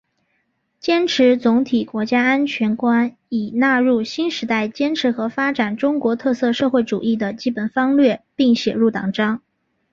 [0.79, 9.43] 坚持总体国家安全观已纳入新时代坚持和发展中国特色社会主义的基本方略并写入党章